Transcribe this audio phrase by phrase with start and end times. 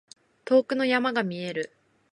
[0.45, 1.71] 遠くの山が見える。